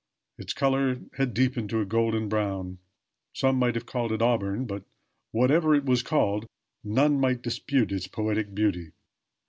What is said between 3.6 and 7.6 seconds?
have called it auburn; but whatever it was called none might